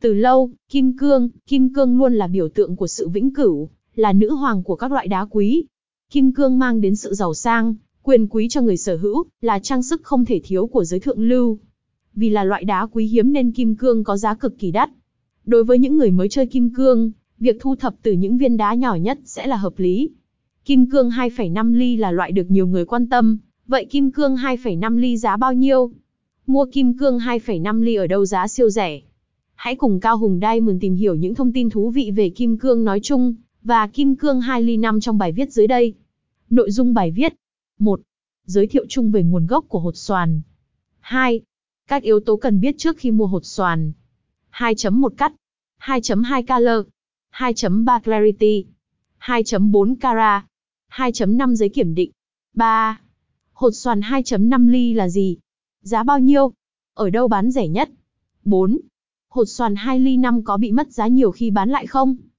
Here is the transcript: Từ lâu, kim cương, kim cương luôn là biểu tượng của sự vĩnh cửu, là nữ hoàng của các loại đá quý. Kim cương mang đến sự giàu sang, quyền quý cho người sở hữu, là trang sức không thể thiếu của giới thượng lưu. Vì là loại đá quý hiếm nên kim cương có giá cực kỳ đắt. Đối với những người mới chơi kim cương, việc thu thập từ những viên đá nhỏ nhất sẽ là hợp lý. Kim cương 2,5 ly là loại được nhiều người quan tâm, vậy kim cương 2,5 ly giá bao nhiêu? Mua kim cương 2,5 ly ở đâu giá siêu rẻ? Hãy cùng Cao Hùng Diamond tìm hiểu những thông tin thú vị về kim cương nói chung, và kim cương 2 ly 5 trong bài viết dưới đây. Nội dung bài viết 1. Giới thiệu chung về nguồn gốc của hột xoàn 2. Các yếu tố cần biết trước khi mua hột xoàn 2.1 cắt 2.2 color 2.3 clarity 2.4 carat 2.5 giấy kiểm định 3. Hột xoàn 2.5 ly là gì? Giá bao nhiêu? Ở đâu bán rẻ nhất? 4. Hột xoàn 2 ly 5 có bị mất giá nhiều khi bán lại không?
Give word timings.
Từ 0.00 0.14
lâu, 0.14 0.50
kim 0.68 0.96
cương, 0.96 1.28
kim 1.46 1.72
cương 1.74 1.98
luôn 1.98 2.14
là 2.14 2.26
biểu 2.26 2.48
tượng 2.48 2.76
của 2.76 2.86
sự 2.86 3.08
vĩnh 3.08 3.34
cửu, 3.34 3.68
là 3.94 4.12
nữ 4.12 4.34
hoàng 4.34 4.62
của 4.62 4.76
các 4.76 4.92
loại 4.92 5.08
đá 5.08 5.26
quý. 5.30 5.64
Kim 6.10 6.32
cương 6.32 6.58
mang 6.58 6.80
đến 6.80 6.96
sự 6.96 7.14
giàu 7.14 7.34
sang, 7.34 7.74
quyền 8.02 8.26
quý 8.26 8.48
cho 8.50 8.60
người 8.60 8.76
sở 8.76 8.96
hữu, 8.96 9.24
là 9.40 9.58
trang 9.58 9.82
sức 9.82 10.02
không 10.04 10.24
thể 10.24 10.40
thiếu 10.44 10.66
của 10.66 10.84
giới 10.84 11.00
thượng 11.00 11.28
lưu. 11.28 11.58
Vì 12.14 12.30
là 12.30 12.44
loại 12.44 12.64
đá 12.64 12.86
quý 12.86 13.06
hiếm 13.06 13.32
nên 13.32 13.52
kim 13.52 13.74
cương 13.74 14.04
có 14.04 14.16
giá 14.16 14.34
cực 14.34 14.58
kỳ 14.58 14.70
đắt. 14.70 14.90
Đối 15.44 15.64
với 15.64 15.78
những 15.78 15.96
người 15.96 16.10
mới 16.10 16.28
chơi 16.28 16.46
kim 16.46 16.74
cương, 16.74 17.10
việc 17.38 17.56
thu 17.60 17.76
thập 17.76 17.94
từ 18.02 18.12
những 18.12 18.38
viên 18.38 18.56
đá 18.56 18.74
nhỏ 18.74 18.94
nhất 18.94 19.18
sẽ 19.24 19.46
là 19.46 19.56
hợp 19.56 19.72
lý. 19.76 20.10
Kim 20.64 20.90
cương 20.90 21.10
2,5 21.10 21.74
ly 21.74 21.96
là 21.96 22.10
loại 22.10 22.32
được 22.32 22.50
nhiều 22.50 22.66
người 22.66 22.84
quan 22.84 23.08
tâm, 23.08 23.38
vậy 23.66 23.86
kim 23.90 24.10
cương 24.10 24.36
2,5 24.36 24.96
ly 24.96 25.16
giá 25.16 25.36
bao 25.36 25.52
nhiêu? 25.52 25.92
Mua 26.46 26.66
kim 26.72 26.98
cương 26.98 27.18
2,5 27.18 27.82
ly 27.82 27.94
ở 27.94 28.06
đâu 28.06 28.26
giá 28.26 28.48
siêu 28.48 28.70
rẻ? 28.70 29.00
Hãy 29.58 29.76
cùng 29.76 30.00
Cao 30.00 30.18
Hùng 30.18 30.40
Diamond 30.40 30.80
tìm 30.80 30.94
hiểu 30.94 31.14
những 31.14 31.34
thông 31.34 31.52
tin 31.52 31.70
thú 31.70 31.90
vị 31.90 32.10
về 32.10 32.30
kim 32.30 32.58
cương 32.58 32.84
nói 32.84 33.00
chung, 33.02 33.34
và 33.62 33.86
kim 33.86 34.16
cương 34.16 34.40
2 34.40 34.62
ly 34.62 34.76
5 34.76 35.00
trong 35.00 35.18
bài 35.18 35.32
viết 35.32 35.52
dưới 35.52 35.66
đây. 35.66 35.94
Nội 36.50 36.70
dung 36.70 36.94
bài 36.94 37.10
viết 37.10 37.34
1. 37.78 38.00
Giới 38.44 38.66
thiệu 38.66 38.84
chung 38.88 39.10
về 39.10 39.22
nguồn 39.22 39.46
gốc 39.46 39.64
của 39.68 39.78
hột 39.78 39.96
xoàn 39.96 40.40
2. 41.00 41.40
Các 41.88 42.02
yếu 42.02 42.20
tố 42.20 42.36
cần 42.36 42.60
biết 42.60 42.74
trước 42.78 42.96
khi 42.98 43.10
mua 43.10 43.26
hột 43.26 43.44
xoàn 43.44 43.92
2.1 44.52 45.08
cắt 45.08 45.32
2.2 45.80 46.42
color 46.42 46.86
2.3 47.32 48.00
clarity 48.00 48.66
2.4 49.20 49.96
carat 50.00 50.44
2.5 50.92 51.54
giấy 51.54 51.68
kiểm 51.68 51.94
định 51.94 52.10
3. 52.54 53.00
Hột 53.52 53.70
xoàn 53.74 54.00
2.5 54.00 54.68
ly 54.68 54.92
là 54.92 55.08
gì? 55.08 55.36
Giá 55.82 56.02
bao 56.02 56.18
nhiêu? 56.18 56.52
Ở 56.94 57.10
đâu 57.10 57.28
bán 57.28 57.50
rẻ 57.50 57.68
nhất? 57.68 57.90
4. 58.44 58.78
Hột 59.30 59.48
xoàn 59.48 59.74
2 59.76 60.00
ly 60.00 60.16
5 60.16 60.44
có 60.44 60.56
bị 60.56 60.72
mất 60.72 60.92
giá 60.92 61.06
nhiều 61.06 61.30
khi 61.30 61.50
bán 61.50 61.70
lại 61.70 61.86
không? 61.86 62.16